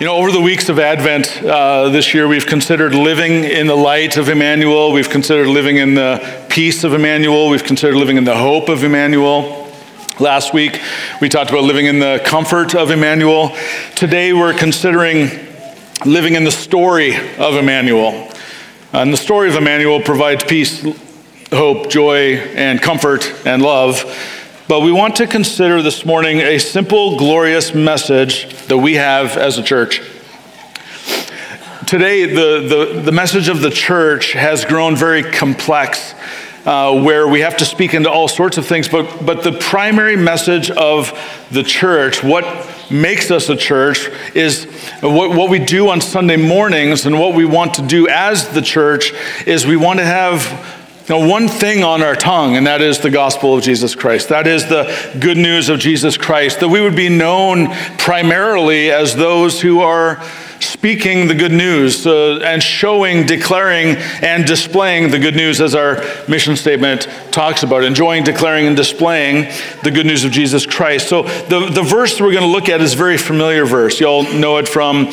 [0.00, 3.76] You know, over the weeks of Advent uh, this year, we've considered living in the
[3.76, 4.92] light of Emmanuel.
[4.92, 7.50] We've considered living in the peace of Emmanuel.
[7.50, 9.70] We've considered living in the hope of Emmanuel.
[10.18, 10.80] Last week,
[11.20, 13.54] we talked about living in the comfort of Emmanuel.
[13.94, 15.28] Today, we're considering
[16.06, 18.32] living in the story of Emmanuel.
[18.94, 20.82] And the story of Emmanuel provides peace,
[21.52, 24.06] hope, joy, and comfort and love.
[24.70, 29.58] But we want to consider this morning a simple, glorious message that we have as
[29.58, 30.00] a church.
[31.88, 36.14] Today, the, the, the message of the church has grown very complex,
[36.66, 38.88] uh, where we have to speak into all sorts of things.
[38.88, 41.18] But, but the primary message of
[41.50, 42.44] the church, what
[42.92, 44.66] makes us a church, is
[45.00, 48.62] what, what we do on Sunday mornings and what we want to do as the
[48.62, 49.12] church
[49.48, 53.10] is we want to have now, one thing on our tongue, and that is the
[53.10, 54.28] gospel of Jesus Christ.
[54.28, 59.16] That is the good news of Jesus Christ, that we would be known primarily as
[59.16, 60.22] those who are
[60.60, 65.96] speaking the good news uh, and showing, declaring, and displaying the good news, as our
[66.28, 67.82] mission statement talks about.
[67.82, 69.50] Enjoying, declaring, and displaying
[69.82, 71.08] the good news of Jesus Christ.
[71.08, 73.98] So, the, the verse we're going to look at is a very familiar verse.
[73.98, 75.10] You all know it from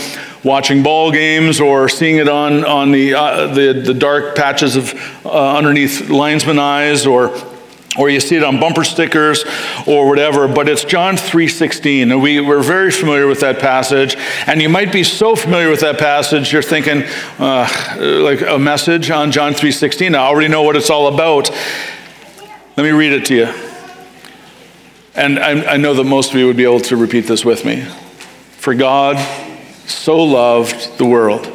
[0.47, 4.93] watching ball games or seeing it on, on the, uh, the, the dark patches of
[5.25, 7.35] uh, underneath linesman eyes or
[7.97, 9.43] or you see it on bumper stickers
[9.87, 14.15] or whatever but it's john 3.16 and we, we're very familiar with that passage.
[14.45, 17.03] And you might be so familiar with that passage you're thinking
[17.39, 17.67] uh,
[18.21, 21.49] like a message on john 3.16 i already know what it's all about.
[22.77, 23.53] Let me read it to you.
[25.15, 27.65] And I, I know that most of you would be able to repeat this with
[27.65, 27.81] me.
[28.59, 29.17] For god
[29.87, 31.51] so loved the world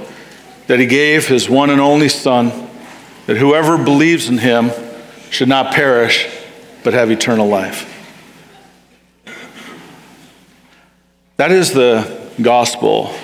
[0.66, 2.50] that he gave his one and only Son,
[3.26, 4.70] that whoever believes in him
[5.30, 6.28] should not perish,
[6.82, 7.88] but have eternal life.
[11.36, 13.14] That is the gospel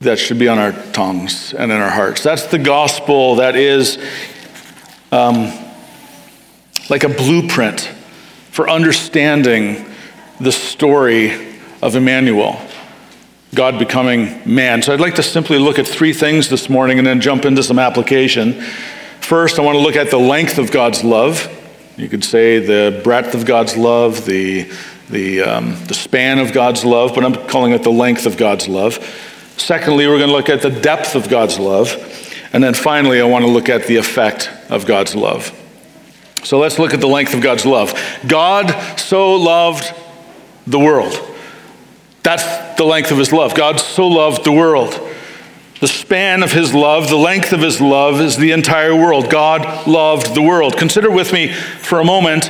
[0.00, 2.22] that should be on our tongues and in our hearts.
[2.22, 3.98] That's the gospel that is
[5.12, 5.52] um,
[6.90, 7.80] like a blueprint
[8.50, 9.86] for understanding
[10.40, 12.60] the story of Emmanuel.
[13.54, 14.82] God becoming man.
[14.82, 17.62] So I'd like to simply look at three things this morning and then jump into
[17.62, 18.60] some application.
[19.20, 21.48] First, I want to look at the length of God's love.
[21.96, 24.70] You could say the breadth of God's love, the,
[25.08, 28.68] the, um, the span of God's love, but I'm calling it the length of God's
[28.68, 28.98] love.
[29.56, 31.94] Secondly, we're going to look at the depth of God's love.
[32.52, 35.52] And then finally, I want to look at the effect of God's love.
[36.42, 37.94] So let's look at the length of God's love.
[38.26, 39.92] God so loved
[40.66, 41.14] the world.
[42.24, 43.54] That's the length of his love.
[43.54, 44.98] God so loved the world.
[45.80, 49.30] The span of his love, the length of his love is the entire world.
[49.30, 50.76] God loved the world.
[50.78, 52.46] Consider with me for a moment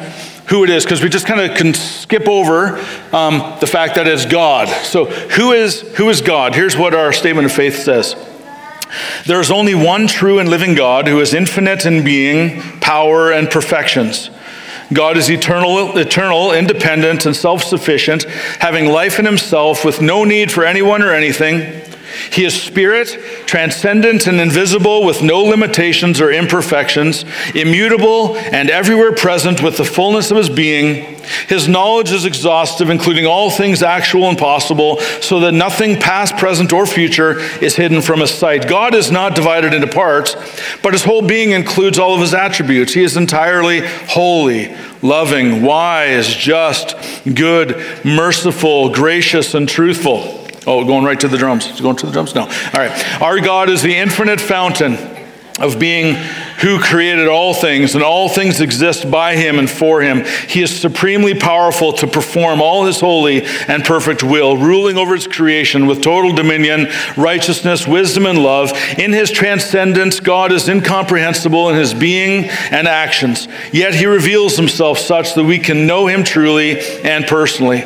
[0.47, 2.79] who it is, because we just kind of can skip over
[3.13, 4.69] um, the fact that it's God.
[4.85, 6.55] So, who is, who is God?
[6.55, 8.15] Here's what our statement of faith says.
[9.27, 13.51] There is only one true and living God who is infinite in being, power, and
[13.51, 14.31] perfections.
[14.93, 18.25] God is eternal, eternal, independent, and self sufficient,
[18.61, 21.83] having life in himself with no need for anyone or anything.
[22.31, 23.09] He is spirit,
[23.47, 30.31] transcendent and invisible, with no limitations or imperfections, immutable and everywhere present with the fullness
[30.31, 31.21] of his being.
[31.49, 36.73] His knowledge is exhaustive, including all things actual and possible, so that nothing past, present,
[36.73, 38.69] or future is hidden from his sight.
[38.69, 40.35] God is not divided into parts,
[40.83, 42.93] but his whole being includes all of his attributes.
[42.93, 46.95] He is entirely holy, loving, wise, just,
[47.35, 50.44] good, merciful, gracious, and truthful.
[50.67, 51.81] Oh, going right to the drums.
[51.81, 52.45] Going to the drums now.
[52.45, 53.23] All right.
[53.23, 54.97] Our God is the infinite fountain
[55.61, 56.17] of being
[56.61, 60.25] who created all things, and all things exist by him and for him.
[60.49, 65.29] He is supremely powerful to perform all his holy and perfect will, ruling over his
[65.29, 68.73] creation with total dominion, righteousness, wisdom, and love.
[68.99, 74.99] In his transcendence, God is incomprehensible in his being and actions, yet he reveals himself
[74.99, 77.85] such that we can know him truly and personally.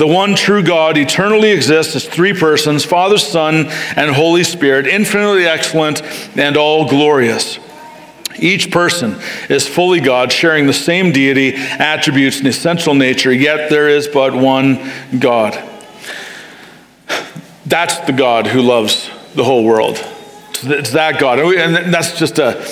[0.00, 3.66] The one true God eternally exists as three persons Father, Son,
[3.96, 6.00] and Holy Spirit, infinitely excellent
[6.38, 7.58] and all glorious.
[8.38, 9.16] Each person
[9.50, 14.34] is fully God, sharing the same deity, attributes, and essential nature, yet there is but
[14.34, 15.52] one God.
[17.66, 20.02] That's the God who loves the whole world.
[20.62, 21.40] It's that God.
[21.40, 22.66] And that's just a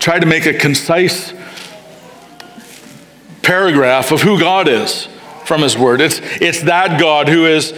[0.00, 1.32] try to make a concise
[3.42, 5.06] paragraph of who God is
[5.46, 6.00] from his word.
[6.00, 7.72] It's, it's that God who is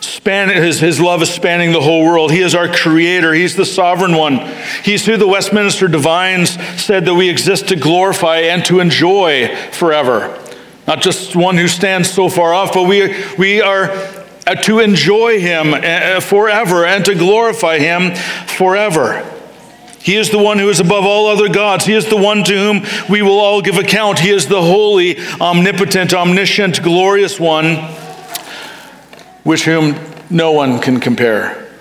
[0.00, 2.30] span, his, his love is spanning the whole world.
[2.30, 3.32] He is our creator.
[3.32, 4.40] He's the sovereign one.
[4.82, 6.50] He's who the Westminster Divines
[6.82, 10.40] said that we exist to glorify and to enjoy forever.
[10.86, 13.90] Not just one who stands so far off, but we, we are
[14.46, 18.14] uh, to enjoy him uh, forever and to glorify him
[18.46, 19.33] forever.
[20.04, 21.86] He is the one who is above all other gods.
[21.86, 24.18] He is the one to whom we will all give account.
[24.18, 27.76] He is the holy, omnipotent, omniscient, glorious one,
[29.46, 29.98] with whom
[30.28, 31.72] no one can compare.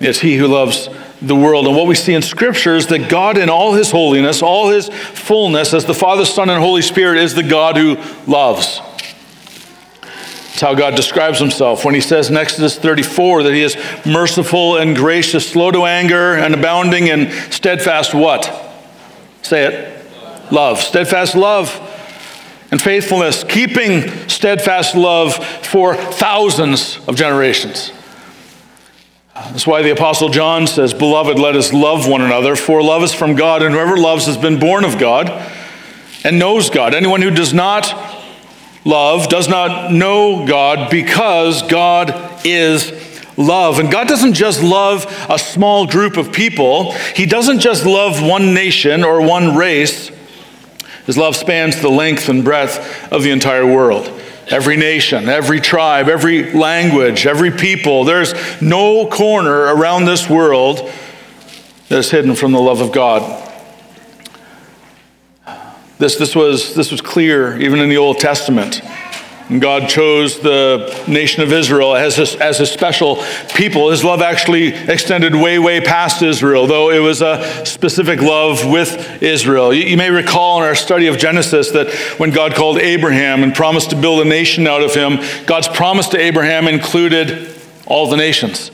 [0.00, 0.88] It's he who loves
[1.20, 1.66] the world.
[1.66, 4.88] And what we see in Scripture is that God, in all his holiness, all his
[4.88, 8.80] fullness, as the Father, Son, and Holy Spirit, is the God who loves.
[10.58, 14.76] It's how God describes himself when he says in Exodus 34 that he is merciful
[14.76, 18.44] and gracious, slow to anger, and abounding in steadfast what?
[19.42, 20.52] Say it.
[20.52, 20.80] Love.
[20.80, 21.70] Steadfast love
[22.72, 27.92] and faithfulness, keeping steadfast love for thousands of generations.
[29.34, 33.14] That's why the Apostle John says, Beloved, let us love one another, for love is
[33.14, 35.30] from God, and whoever loves has been born of God
[36.24, 36.94] and knows God.
[36.94, 38.07] Anyone who does not
[38.84, 42.14] love does not know God because God
[42.44, 42.92] is
[43.38, 43.78] love.
[43.78, 48.52] And God doesn't just love a small group of people, He doesn't just love one
[48.52, 50.10] nation or one race.
[51.06, 54.12] His love spans the length and breadth of the entire world.
[54.48, 58.04] Every nation, every tribe, every language, every people.
[58.04, 60.92] There's no corner around this world
[61.88, 63.47] that is hidden from the love of God.
[65.98, 68.80] This, this, was, this was clear even in the Old Testament.
[69.48, 73.24] And God chose the nation of Israel as his, as his special
[73.54, 73.90] people.
[73.90, 79.22] His love actually extended way, way past Israel, though it was a specific love with
[79.22, 79.72] Israel.
[79.72, 83.54] You, you may recall in our study of Genesis that when God called Abraham and
[83.54, 87.54] promised to build a nation out of him, God's promise to Abraham included
[87.86, 88.70] all the nations.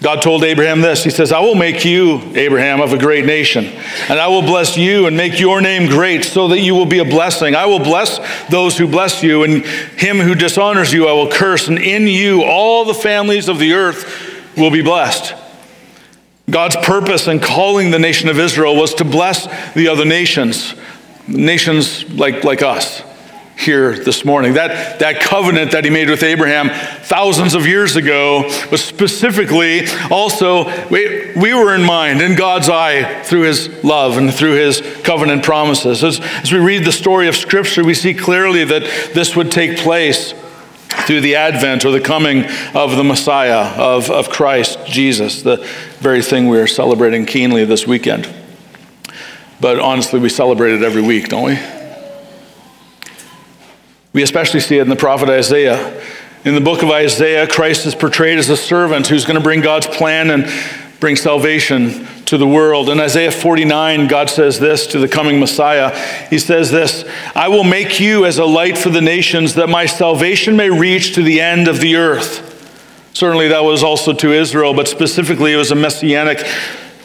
[0.00, 3.64] God told Abraham this He says, I will make you, Abraham, of a great nation,
[4.08, 7.00] and I will bless you and make your name great so that you will be
[7.00, 7.54] a blessing.
[7.54, 11.68] I will bless those who bless you, and him who dishonors you I will curse,
[11.68, 15.34] and in you all the families of the earth will be blessed.
[16.48, 20.74] God's purpose in calling the nation of Israel was to bless the other nations,
[21.26, 23.02] nations like, like us
[23.58, 24.54] here this morning.
[24.54, 26.68] That, that covenant that he made with Abraham
[27.02, 33.22] thousands of years ago was specifically also, we, we were in mind, in God's eye,
[33.24, 36.04] through his love and through his covenant promises.
[36.04, 38.82] As, as we read the story of Scripture, we see clearly that
[39.12, 40.34] this would take place
[41.06, 42.44] through the advent or the coming
[42.74, 45.56] of the Messiah, of, of Christ Jesus, the
[45.98, 48.32] very thing we are celebrating keenly this weekend.
[49.60, 51.77] But honestly, we celebrate it every week, don't we?
[54.18, 55.96] We especially see it in the prophet Isaiah.
[56.44, 59.60] In the book of Isaiah, Christ is portrayed as a servant who's going to bring
[59.60, 60.52] God's plan and
[60.98, 62.90] bring salvation to the world.
[62.90, 65.96] In Isaiah 49, God says this to the coming Messiah.
[66.30, 69.86] He says this I will make you as a light for the nations, that my
[69.86, 72.44] salvation may reach to the end of the earth.
[73.12, 76.44] Certainly, that was also to Israel, but specifically, it was a messianic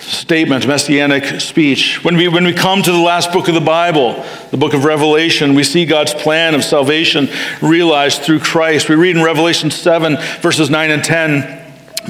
[0.04, 2.04] statement, messianic speech.
[2.04, 4.86] When we, when we come to the last book of the Bible, the book of
[4.86, 7.30] Revelation, we see God's plan of salvation
[7.62, 8.90] realized through Christ.
[8.90, 11.62] We read in Revelation 7, verses 9 and 10.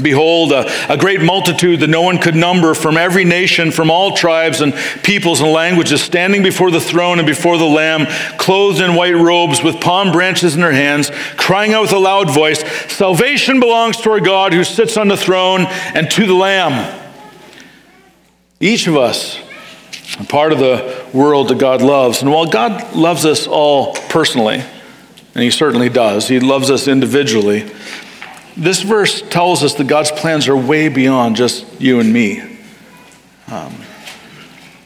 [0.01, 4.17] Behold, a, a, great multitude that no one could number from every nation, from all
[4.17, 4.73] tribes and
[5.03, 8.07] peoples and languages, standing before the throne and before the Lamb,
[8.39, 12.33] clothed in white robes, with palm branches in their hands, crying out with a loud
[12.33, 17.01] voice Salvation belongs to our God who sits on the throne and to the Lamb.
[18.63, 19.37] Each of us
[20.17, 22.21] are part of the world that God loves.
[22.21, 24.63] And while God loves us all personally,
[25.35, 27.69] and He certainly does, He loves us individually,
[28.55, 32.39] this verse tells us that God's plans are way beyond just you and me.
[33.51, 33.75] Um,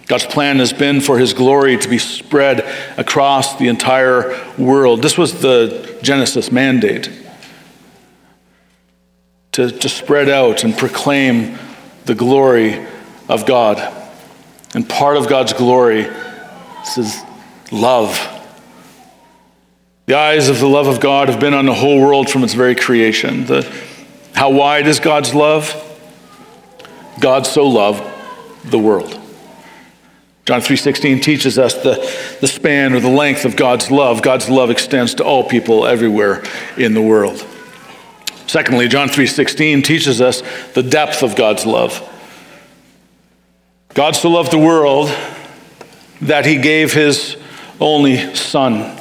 [0.08, 2.62] God's plan has been for His glory to be spread
[2.98, 5.04] across the entire world.
[5.04, 7.12] This was the Genesis mandate
[9.52, 11.60] to, to spread out and proclaim
[12.06, 12.84] the glory
[13.30, 13.78] of God.
[14.74, 16.08] And part of God's glory
[16.98, 17.22] is
[17.72, 18.34] love.
[20.06, 22.54] The eyes of the love of God have been on the whole world from its
[22.54, 23.46] very creation.
[23.46, 23.70] The,
[24.34, 25.84] how wide is God's love?
[27.20, 28.04] God so loved
[28.64, 29.20] the world.
[30.46, 31.96] John 3:16 teaches us the,
[32.40, 34.22] the span or the length of God's love.
[34.22, 36.42] God's love extends to all people everywhere
[36.78, 37.46] in the world.
[38.46, 40.42] Secondly, John 3:16 teaches us
[40.74, 42.02] the depth of God's love.
[43.98, 45.08] God so loved the world
[46.22, 47.36] that he gave his
[47.80, 48.96] only son.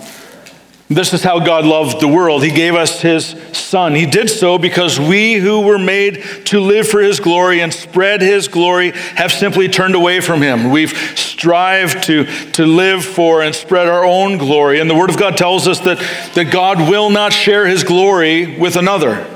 [0.89, 2.43] This is how God loved the world.
[2.43, 3.95] He gave us his son.
[3.95, 8.23] He did so because we who were made to live for his glory and spread
[8.23, 10.71] his glory have simply turned away from him.
[10.71, 14.81] We've strived to, to live for and spread our own glory.
[14.81, 15.99] And the word of God tells us that,
[16.37, 19.27] that God will not share his glory with another.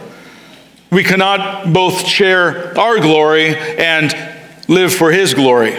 [0.91, 4.40] We cannot both share our glory and
[4.71, 5.75] live for his glory.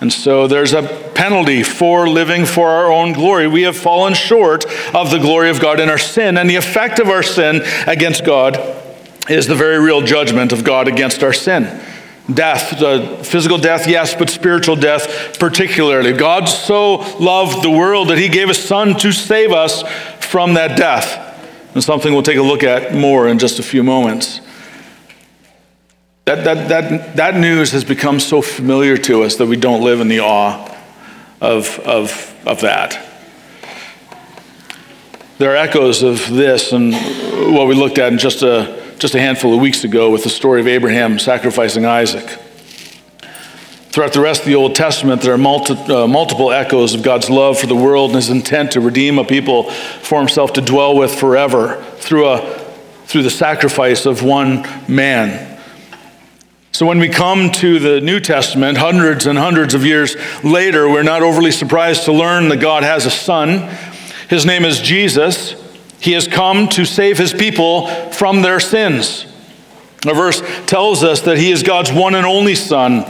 [0.00, 0.82] And so there's a
[1.14, 3.48] penalty for living for our own glory.
[3.48, 6.98] We have fallen short of the glory of God in our sin, and the effect
[6.98, 8.58] of our sin against God
[9.28, 11.64] is the very real judgment of God against our sin.
[12.32, 16.12] Death, uh, physical death, yes, but spiritual death particularly.
[16.12, 19.82] God so loved the world that he gave his son to save us
[20.20, 21.26] from that death.
[21.74, 24.40] And something we'll take a look at more in just a few moments.
[26.30, 30.00] That, that, that, that news has become so familiar to us that we don't live
[30.00, 30.64] in the awe
[31.40, 33.04] of, of, of that.
[35.38, 36.92] There are echoes of this and
[37.52, 40.28] what we looked at in just a, just a handful of weeks ago with the
[40.28, 42.38] story of Abraham sacrificing Isaac.
[43.88, 47.28] Throughout the rest of the Old Testament, there are multi, uh, multiple echoes of God's
[47.28, 50.96] love for the world and his intent to redeem a people for himself to dwell
[50.96, 52.38] with forever through, a,
[53.06, 55.49] through the sacrifice of one man.
[56.80, 61.02] So when we come to the New Testament, hundreds and hundreds of years later, we're
[61.02, 63.68] not overly surprised to learn that God has a son.
[64.30, 65.54] His name is Jesus.
[66.00, 69.26] He has come to save his people from their sins.
[70.04, 73.04] The verse tells us that he is God's one and only son.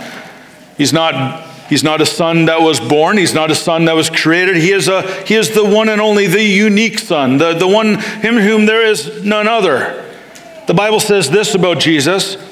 [0.76, 4.10] He's not, he's not a son that was born, he's not a son that was
[4.10, 4.56] created.
[4.56, 8.00] He is, a, he is the one and only, the unique son, the, the one,
[8.00, 10.12] him whom there is none other.
[10.66, 12.49] The Bible says this about Jesus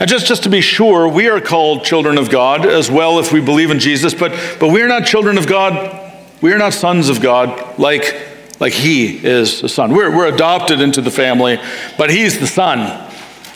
[0.00, 3.34] and just, just to be sure, we are called children of God as well if
[3.34, 6.10] we believe in Jesus, but, but we are not children of God.
[6.40, 8.16] We are not sons of God like,
[8.58, 9.92] like He is a son.
[9.92, 11.58] We're, we're adopted into the family,
[11.98, 13.08] but He's the Son.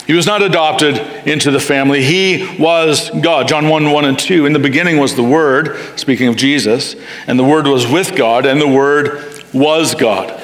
[0.06, 2.04] He was not adopted into the family.
[2.04, 3.48] He was God.
[3.48, 4.44] John 1 1 and 2.
[4.44, 6.94] In the beginning was the Word, speaking of Jesus,
[7.26, 10.42] and the Word was with God, and the Word was God.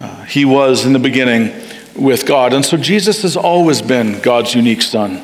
[0.00, 1.67] Uh, he was in the beginning
[1.98, 2.52] with God.
[2.52, 5.22] And so Jesus has always been God's unique son.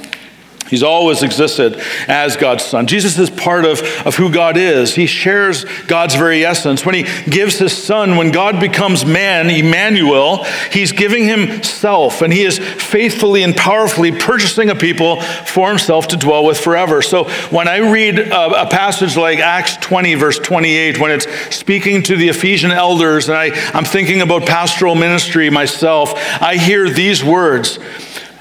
[0.68, 1.76] He's always existed
[2.08, 2.86] as God's son.
[2.86, 4.94] Jesus is part of, of who God is.
[4.94, 6.86] He shares God's very essence.
[6.86, 12.42] When he gives his son, when God becomes man, Emmanuel, he's giving himself and he
[12.42, 17.02] is faithfully and powerfully purchasing a people for himself to dwell with forever.
[17.02, 22.02] So when I read a, a passage like Acts 20, verse 28, when it's speaking
[22.04, 27.22] to the Ephesian elders, and I, I'm thinking about pastoral ministry myself, I hear these
[27.22, 27.78] words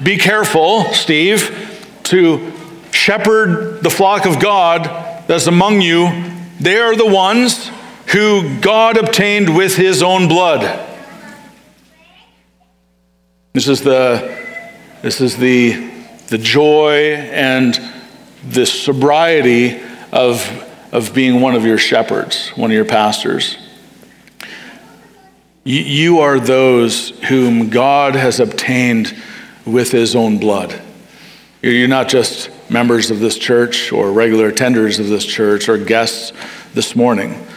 [0.02, 1.72] Be careful, Steve
[2.04, 2.52] to
[2.92, 4.84] shepherd the flock of God
[5.28, 6.08] that's among you,
[6.60, 7.70] they are the ones
[8.08, 10.62] who God obtained with his own blood.
[13.54, 14.38] This is the,
[15.02, 15.92] this is the,
[16.28, 17.80] the joy and
[18.50, 19.82] the sobriety
[20.12, 20.42] of,
[20.92, 23.58] of being one of your shepherds, one of your pastors.
[25.64, 29.16] You, you are those whom God has obtained
[29.66, 30.82] with his own blood.
[31.64, 36.34] You're not just members of this church or regular attenders of this church or guests
[36.74, 37.48] this morning.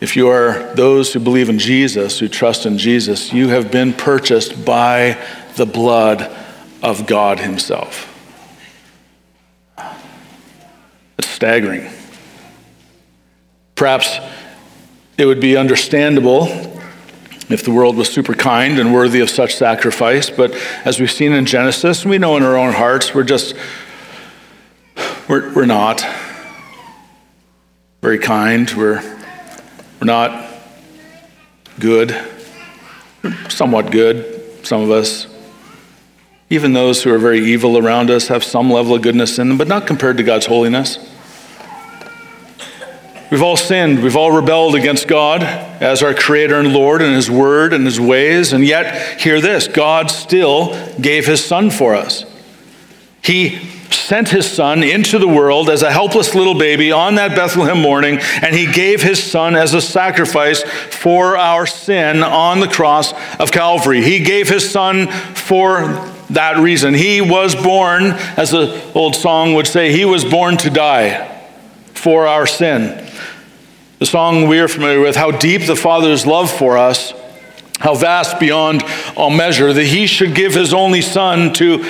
[0.00, 3.92] If you are those who believe in Jesus, who trust in Jesus, you have been
[3.92, 6.36] purchased by the blood
[6.82, 8.12] of God Himself.
[11.16, 11.88] It's staggering.
[13.76, 14.18] Perhaps
[15.16, 16.46] it would be understandable
[17.48, 20.30] if the world was super kind and worthy of such sacrifice.
[20.30, 23.54] But as we've seen in Genesis, we know in our own hearts, we're just,
[25.28, 26.04] we're, we're not
[28.02, 28.70] very kind.
[28.76, 29.02] We're,
[30.00, 30.46] we're not
[31.78, 32.14] good.
[33.22, 35.26] We're somewhat good, some of us.
[36.50, 39.58] Even those who are very evil around us have some level of goodness in them,
[39.58, 40.98] but not compared to God's holiness.
[43.30, 44.02] We've all sinned.
[44.02, 48.00] We've all rebelled against God as our Creator and Lord and His Word and His
[48.00, 48.54] ways.
[48.54, 52.24] And yet, hear this God still gave His Son for us.
[53.22, 53.58] He
[53.90, 58.18] sent His Son into the world as a helpless little baby on that Bethlehem morning,
[58.42, 63.52] and He gave His Son as a sacrifice for our sin on the cross of
[63.52, 64.02] Calvary.
[64.02, 65.82] He gave His Son for
[66.30, 66.94] that reason.
[66.94, 71.34] He was born, as the old song would say, He was born to die
[71.92, 73.07] for our sin.
[73.98, 77.12] The song we are familiar with, How Deep the Father's Love for Us,
[77.80, 78.84] how vast beyond
[79.16, 81.84] all measure, that He should give His only Son to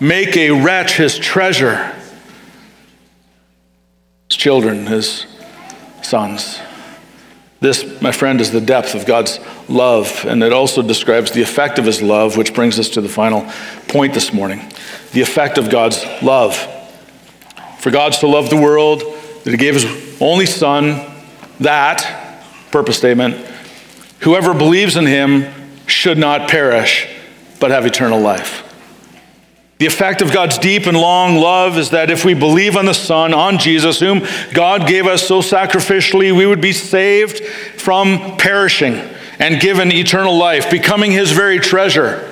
[0.00, 1.94] make a wretch His treasure.
[4.30, 5.26] His children, His
[6.00, 6.58] sons.
[7.60, 9.38] This, my friend, is the depth of God's
[9.68, 13.08] love, and it also describes the effect of His love, which brings us to the
[13.10, 13.44] final
[13.88, 14.66] point this morning
[15.12, 16.56] the effect of God's love.
[17.80, 19.02] For God so loved the world
[19.44, 21.09] that He gave His only Son
[21.60, 23.36] that, purpose statement,
[24.20, 25.46] whoever believes in him
[25.86, 27.08] should not perish,
[27.58, 28.66] but have eternal life.
[29.78, 32.92] The effect of God's deep and long love is that if we believe on the
[32.92, 37.42] Son, on Jesus, whom God gave us so sacrificially, we would be saved
[37.80, 39.00] from perishing
[39.38, 42.29] and given eternal life, becoming his very treasure.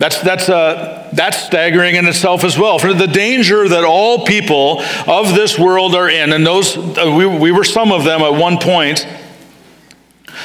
[0.00, 2.78] That's, that's, uh, that's staggering in itself as well.
[2.78, 7.26] For the danger that all people of this world are in, and those, uh, we,
[7.26, 9.06] we were some of them at one point,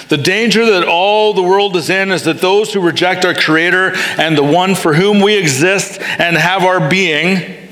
[0.09, 3.93] the danger that all the world is in is that those who reject our Creator
[4.19, 7.69] and the one for whom we exist and have our being,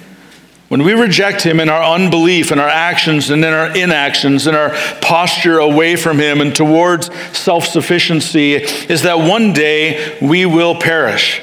[0.70, 4.56] when we reject Him in our unbelief, in our actions, and in our inactions, in
[4.56, 4.70] our
[5.02, 11.42] posture away from Him and towards self sufficiency, is that one day we will perish.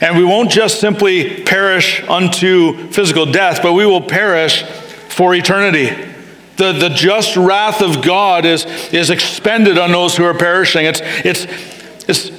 [0.00, 4.62] And we won't just simply perish unto physical death, but we will perish
[5.08, 6.12] for eternity.
[6.56, 10.86] The, the just wrath of God is, is expended on those who are perishing.
[10.86, 11.46] It's, it's,
[12.08, 12.30] it's,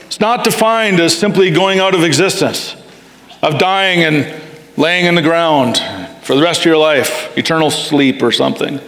[0.00, 2.76] it's not defined as simply going out of existence,
[3.42, 4.42] of dying and
[4.76, 5.78] laying in the ground
[6.22, 8.80] for the rest of your life, eternal sleep or something.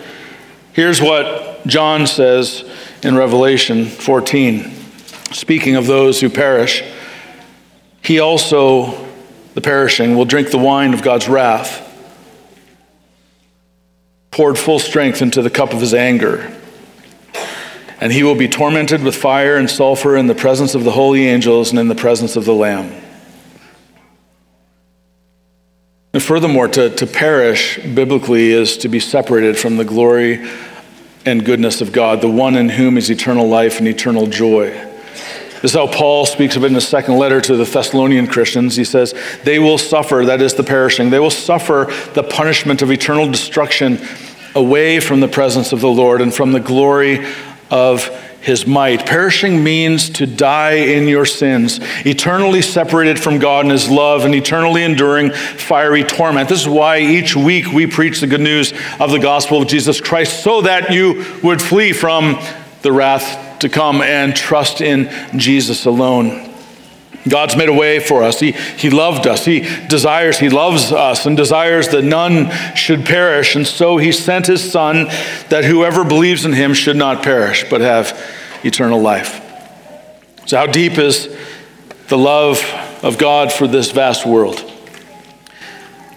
[0.72, 2.64] Here's what John says
[3.02, 4.70] in Revelation 14,
[5.32, 6.82] speaking of those who perish.
[8.04, 9.08] He also,
[9.54, 11.80] the perishing, will drink the wine of God's wrath,
[14.30, 16.54] poured full strength into the cup of his anger.
[18.00, 21.26] And he will be tormented with fire and sulfur in the presence of the holy
[21.26, 22.92] angels and in the presence of the Lamb.
[26.12, 30.46] And furthermore, to, to perish biblically is to be separated from the glory
[31.25, 34.93] and goodness of God, the one in whom is eternal life and eternal joy.
[35.64, 38.76] This is how Paul speaks of it in his second letter to the Thessalonian Christians.
[38.76, 42.92] He says, They will suffer, that is the perishing, they will suffer the punishment of
[42.92, 43.99] eternal destruction
[44.54, 47.26] away from the presence of the Lord and from the glory
[47.71, 48.09] of
[48.42, 49.06] his might.
[49.06, 54.35] Perishing means to die in your sins, eternally separated from God and his love, and
[54.35, 56.50] eternally enduring fiery torment.
[56.50, 59.98] This is why each week we preach the good news of the gospel of Jesus
[59.98, 62.38] Christ, so that you would flee from
[62.83, 66.50] the wrath to come and trust in Jesus alone.
[67.27, 68.38] God's made a way for us.
[68.38, 69.46] He, he loved us.
[69.46, 73.57] He desires, He loves us and desires that none should perish.
[73.57, 75.07] And so He sent His Son
[75.48, 78.12] that whoever believes in Him should not perish, but have
[78.64, 79.40] eternal life.
[80.44, 81.35] So, how deep is
[82.09, 82.62] the love
[83.03, 84.62] of God for this vast world?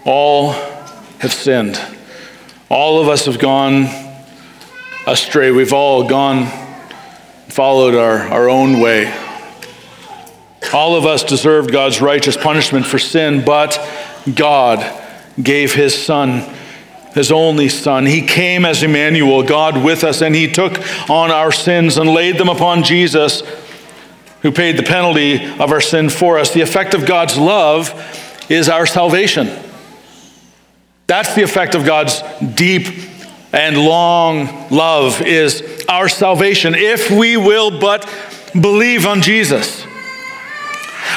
[0.04, 0.52] All
[1.20, 1.80] have sinned.
[2.68, 3.86] All of us have gone
[5.06, 5.50] astray.
[5.50, 6.67] We've all gone
[7.48, 9.12] followed our, our own way.
[10.72, 13.78] All of us deserved God's righteous punishment for sin, but
[14.34, 15.04] God
[15.42, 16.44] gave his son,
[17.14, 18.06] his only son.
[18.06, 22.38] He came as Emmanuel, God with us, and he took on our sins and laid
[22.38, 23.42] them upon Jesus,
[24.42, 26.52] who paid the penalty of our sin for us.
[26.52, 27.94] The effect of God's love
[28.50, 29.48] is our salvation.
[31.06, 32.22] That's the effect of God's
[32.54, 32.86] deep
[33.52, 38.08] and long love is our salvation if we will but
[38.52, 39.86] believe on Jesus.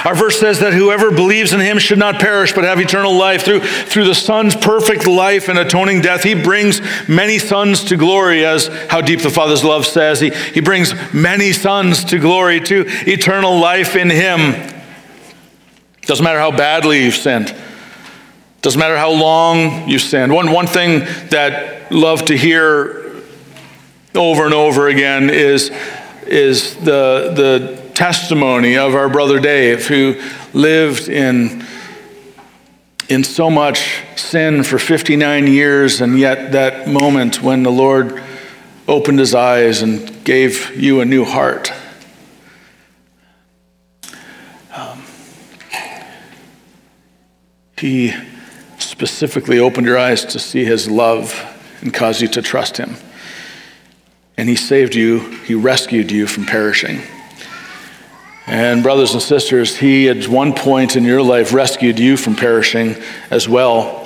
[0.06, 3.44] Our verse says that whoever believes in him should not perish but have eternal life.
[3.44, 8.44] Through, through the Son's perfect life and atoning death, he brings many sons to glory,
[8.46, 10.20] as how deep the Father's love says.
[10.20, 14.54] He, he brings many sons to glory, to eternal life in him.
[16.04, 17.54] Doesn't matter how badly you've sinned.
[18.62, 20.32] Doesn't matter how long you've sinned.
[20.32, 23.12] One, one thing that love to hear
[24.14, 25.72] over and over again is,
[26.28, 30.22] is the, the testimony of our brother Dave, who
[30.54, 31.66] lived in,
[33.10, 38.22] in so much sin for 59 years, and yet that moment when the Lord
[38.88, 41.74] opened his eyes and gave you a new heart.
[44.76, 45.04] Um,
[47.76, 48.14] he
[49.08, 51.34] specifically opened your eyes to see his love
[51.82, 52.96] and caused you to trust him
[54.42, 57.00] and he saved you, he rescued you from perishing.
[58.48, 62.96] And, brothers and sisters, he at one point in your life rescued you from perishing
[63.30, 64.06] as well.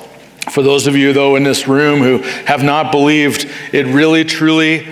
[0.51, 4.85] For those of you, though, in this room who have not believed, it really, truly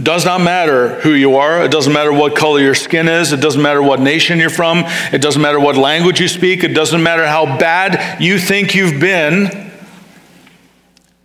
[0.00, 1.64] does not matter who you are.
[1.64, 3.32] It doesn't matter what color your skin is.
[3.32, 4.84] It doesn't matter what nation you're from.
[5.12, 6.64] It doesn't matter what language you speak.
[6.64, 9.70] It doesn't matter how bad you think you've been.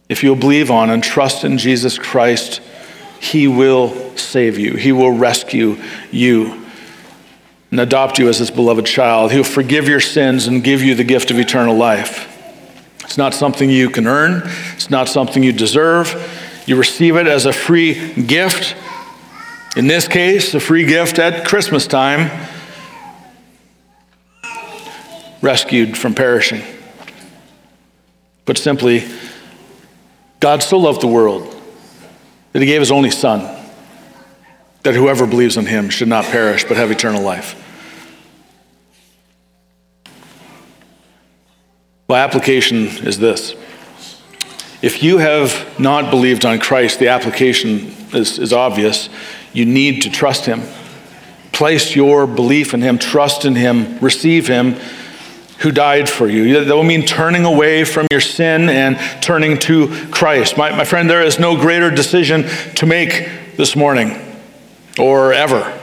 [0.10, 2.62] If you'll believe on and trust in Jesus Christ,
[3.20, 5.78] he will save you, He will rescue
[6.12, 6.66] you
[7.72, 9.32] and adopt you as His beloved child.
[9.32, 12.34] He'll forgive your sins and give you the gift of eternal life.
[13.04, 14.44] It's not something you can earn,
[14.76, 16.14] it's not something you deserve.
[16.68, 18.76] You receive it as a free gift.
[19.78, 22.30] In this case, a free gift at Christmas time
[25.42, 26.62] rescued from perishing.
[28.44, 29.08] But simply,
[30.42, 31.56] God so loved the world
[32.52, 33.42] that he gave his only Son,
[34.84, 37.56] that whoever believes in him should not perish but have eternal life.
[42.10, 43.56] My application is this.
[44.82, 49.10] If you have not believed on Christ, the application is, is obvious.
[49.54, 50.62] You need to trust him.
[51.52, 54.76] Place your belief in him, trust in him, receive him
[55.60, 56.64] who died for you.
[56.64, 60.58] That will mean turning away from your sin and turning to Christ.
[60.58, 62.44] My, my friend, there is no greater decision
[62.76, 64.22] to make this morning
[65.00, 65.77] or ever.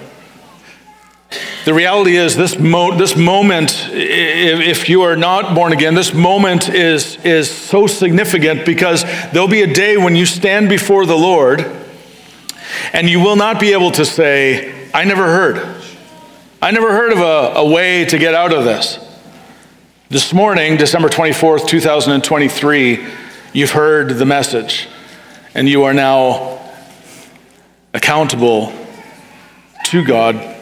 [1.65, 6.69] The reality is, this, mo- this moment, if you are not born again, this moment
[6.69, 11.65] is, is so significant because there'll be a day when you stand before the Lord
[12.93, 15.85] and you will not be able to say, I never heard.
[16.61, 18.99] I never heard of a, a way to get out of this.
[20.11, 23.07] This morning, December 24th, 2023,
[23.55, 24.87] you've heard the message,
[25.55, 26.61] and you are now
[27.95, 28.71] accountable
[29.87, 30.54] to God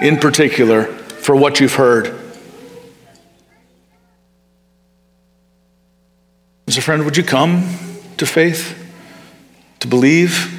[0.00, 2.14] in particular for what you've heard.
[6.66, 6.80] Mr.
[6.82, 7.68] Friend, would you come
[8.16, 8.76] to faith,
[9.80, 10.56] to believe,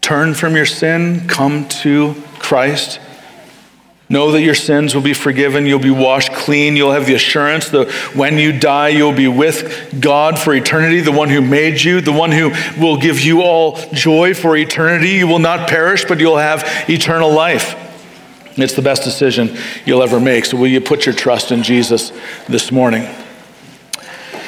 [0.00, 3.00] turn from your sin, come to Christ?
[4.08, 5.64] Know that your sins will be forgiven.
[5.64, 6.76] You'll be washed clean.
[6.76, 11.12] You'll have the assurance that when you die, you'll be with God for eternity, the
[11.12, 15.12] one who made you, the one who will give you all joy for eternity.
[15.12, 17.81] You will not perish, but you'll have eternal life.
[18.56, 20.44] It's the best decision you'll ever make.
[20.44, 22.12] So, will you put your trust in Jesus
[22.48, 23.08] this morning?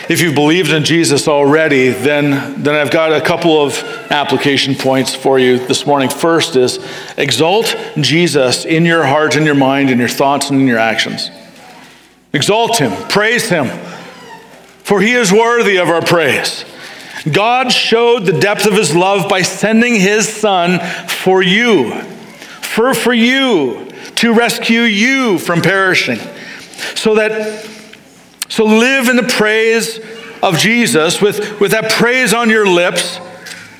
[0.06, 5.14] If you've believed in Jesus already, then, then I've got a couple of application points
[5.14, 6.10] for you this morning.
[6.10, 6.78] First is
[7.16, 11.30] exalt Jesus in your heart and your mind, in your thoughts and in your actions.
[12.34, 13.68] Exalt him, praise him,
[14.82, 16.66] for he is worthy of our praise.
[17.32, 21.98] God showed the depth of his love by sending his son for you,
[22.60, 23.88] for, for you,
[24.24, 26.18] to rescue you from perishing,
[26.94, 27.68] so that
[28.48, 30.00] so live in the praise
[30.42, 33.20] of Jesus with, with that praise on your lips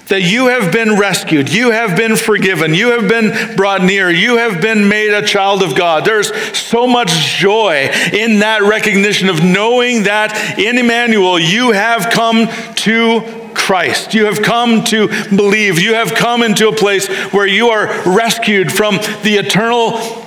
[0.09, 4.37] that you have been rescued, you have been forgiven, you have been brought near, you
[4.37, 6.05] have been made a child of God.
[6.05, 12.49] There's so much joy in that recognition of knowing that in Emmanuel you have come
[12.75, 13.23] to
[13.55, 14.13] Christ.
[14.13, 15.81] You have come to believe.
[15.81, 20.24] You have come into a place where you are rescued from the eternal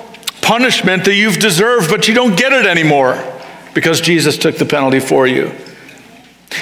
[0.48, 3.22] punishment that you've deserved, but you don't get it anymore
[3.74, 5.52] because Jesus took the penalty for you.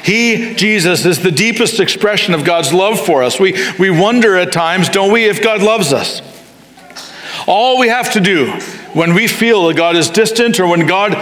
[0.03, 3.39] He, Jesus, is the deepest expression of God's love for us.
[3.39, 6.21] We, we wonder at times, don't we, if God loves us?
[7.47, 8.51] All we have to do
[8.93, 11.13] when we feel that God is distant or when God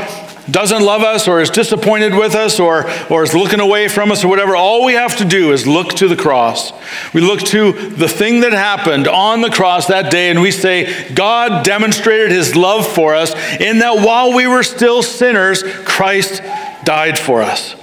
[0.49, 4.23] doesn't love us or is disappointed with us or, or is looking away from us
[4.23, 6.71] or whatever, all we have to do is look to the cross.
[7.13, 11.13] We look to the thing that happened on the cross that day and we say,
[11.13, 16.41] God demonstrated his love for us in that while we were still sinners, Christ
[16.83, 17.75] died for us.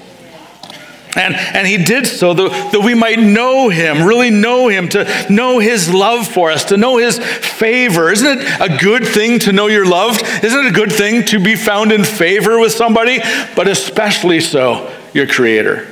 [1.16, 5.27] And, and he did so that, that we might know him, really know him, to
[5.29, 8.12] know his love for us, to know his favor.
[8.12, 10.23] Isn't it a good thing to know you're loved?
[10.44, 13.18] Isn't it a good thing to be found in favor with somebody?
[13.57, 15.88] But especially so, your creator.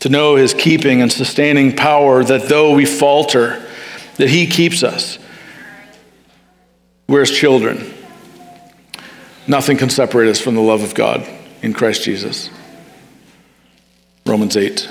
[0.00, 3.60] To know his keeping and sustaining power, that though we falter,
[4.16, 5.18] that he keeps us.
[7.08, 7.92] We're his children.
[9.48, 11.28] Nothing can separate us from the love of God
[11.60, 12.48] in Christ Jesus.
[14.24, 14.88] Romans 8.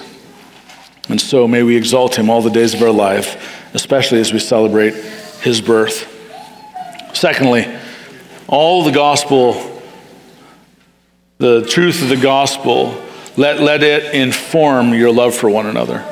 [1.10, 4.40] And so may we exalt him all the days of our life, especially as we
[4.40, 4.94] celebrate
[5.42, 6.08] his birth.
[7.14, 7.68] Secondly,
[8.48, 9.82] all the gospel,
[11.38, 13.02] the truth of the gospel,
[13.38, 16.06] let, let it inform your love for one another.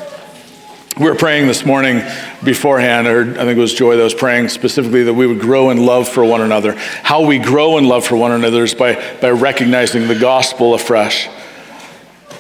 [0.98, 2.02] We were praying this morning
[2.44, 3.08] beforehand.
[3.08, 5.70] I, heard, I think it was Joy that was praying specifically that we would grow
[5.70, 6.74] in love for one another.
[6.74, 11.30] How we grow in love for one another is by, by recognizing the gospel afresh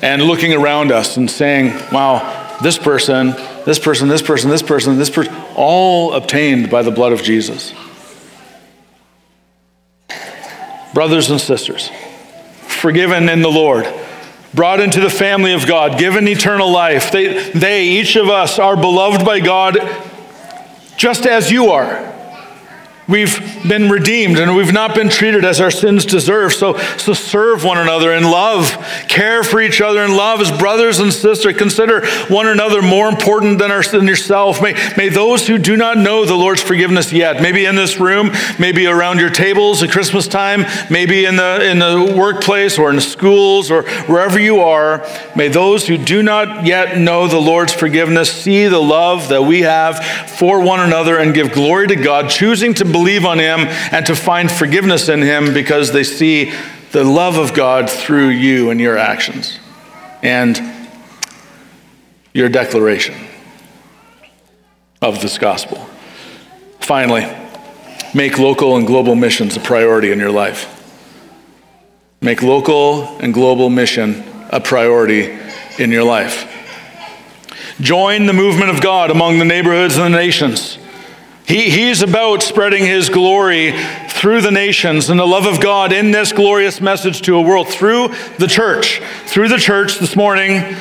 [0.01, 3.31] and looking around us and saying, wow, this person,
[3.65, 7.73] this person, this person, this person, this person, all obtained by the blood of Jesus.
[10.93, 11.89] Brothers and sisters,
[12.62, 13.88] forgiven in the Lord,
[14.53, 17.12] brought into the family of God, given eternal life.
[17.12, 19.77] They, they, each of us, are beloved by God
[20.97, 22.08] just as you are.
[23.09, 26.53] We've been redeemed and we've not been treated as our sins deserve.
[26.53, 28.69] So, so serve one another in love.
[29.07, 31.57] Care for each other in love as brothers and sisters.
[31.57, 34.61] Consider one another more important than, our, than yourself.
[34.61, 38.29] May, may those who do not know the Lord's forgiveness yet, maybe in this room,
[38.59, 42.95] maybe around your tables at Christmas time, maybe in the, in the workplace or in
[42.95, 45.03] the schools or wherever you are,
[45.35, 49.61] may those who do not yet know the Lord's forgiveness see the love that we
[49.61, 53.62] have for one another and give glory to God, choosing to believe believe on Him
[53.91, 56.51] and to find forgiveness in Him because they see
[56.91, 59.57] the love of God through you and your actions
[60.21, 60.59] and
[62.33, 63.15] your declaration
[65.01, 65.77] of this gospel.
[66.81, 67.25] Finally,
[68.13, 70.75] make local and global missions a priority in your life.
[72.21, 75.38] Make local and global mission a priority
[75.77, 76.47] in your life.
[77.79, 80.77] Join the movement of God among the neighborhoods and the nations.
[81.49, 83.73] He, he's about spreading his glory
[84.07, 87.67] through the nations and the love of God in this glorious message to a world
[87.67, 89.01] through the church.
[89.25, 90.75] Through the church this morning,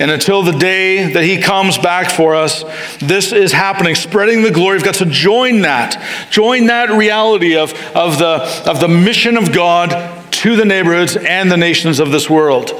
[0.00, 2.64] and until the day that he comes back for us,
[2.98, 4.78] this is happening, spreading the glory.
[4.78, 9.52] We've got to join that, join that reality of, of, the, of the mission of
[9.52, 12.72] God to the neighborhoods and the nations of this world.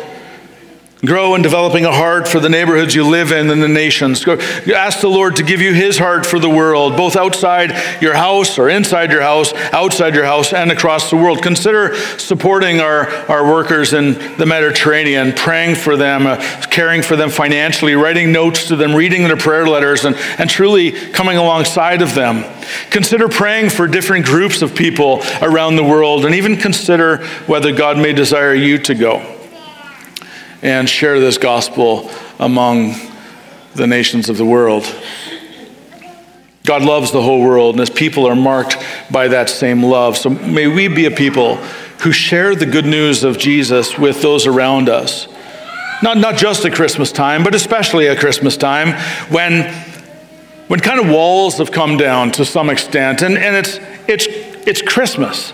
[1.04, 4.24] Grow in developing a heart for the neighborhoods you live in and the nations.
[4.24, 8.56] Ask the Lord to give you his heart for the world, both outside your house
[8.56, 11.42] or inside your house, outside your house, and across the world.
[11.42, 16.36] Consider supporting our, our workers in the Mediterranean, praying for them, uh,
[16.70, 20.92] caring for them financially, writing notes to them, reading their prayer letters, and, and truly
[20.92, 22.44] coming alongside of them.
[22.90, 27.98] Consider praying for different groups of people around the world, and even consider whether God
[27.98, 29.31] may desire you to go
[30.62, 32.94] and share this gospel among
[33.74, 34.84] the nations of the world.
[36.64, 38.76] God loves the whole world, and his people are marked
[39.10, 40.16] by that same love.
[40.16, 41.56] So may we be a people
[42.02, 45.26] who share the good news of Jesus with those around us.
[46.02, 48.92] Not, not just at Christmas time, but especially at Christmas time
[49.30, 49.72] when,
[50.68, 54.26] when kind of walls have come down to some extent, and, and it's, it's,
[54.66, 55.52] it's Christmas.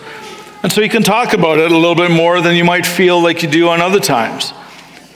[0.63, 3.23] And so you can talk about it a little bit more than you might feel
[3.23, 4.53] like you do on other times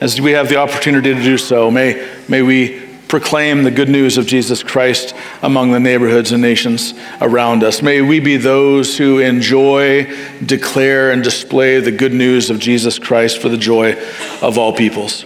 [0.03, 4.17] as we have the opportunity to do so, may, may we proclaim the good news
[4.17, 7.81] of Jesus Christ among the neighborhoods and nations around us.
[7.81, 10.13] May we be those who enjoy,
[10.45, 13.93] declare, and display the good news of Jesus Christ for the joy
[14.41, 15.21] of all peoples.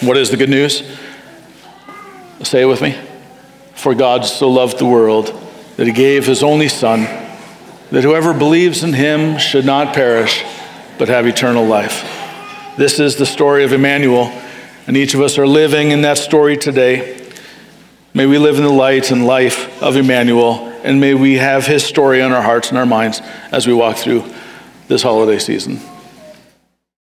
[0.00, 0.84] What is the good news?
[2.44, 2.96] Say it with me.
[3.74, 5.26] For God so loved the world
[5.76, 7.00] that he gave his only Son,
[7.90, 10.44] that whoever believes in him should not perish,
[10.98, 12.21] but have eternal life.
[12.76, 14.32] This is the story of Emmanuel,
[14.86, 17.22] and each of us are living in that story today.
[18.14, 21.84] May we live in the light and life of Emmanuel, and may we have his
[21.84, 24.24] story on our hearts and our minds as we walk through
[24.88, 25.80] this holiday season.